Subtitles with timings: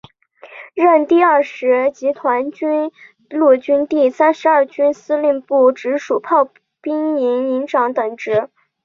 [0.73, 2.91] 任第二十集团军
[3.29, 6.49] 陆军第三十二军司令部直属炮
[6.81, 8.49] 兵营营长等职。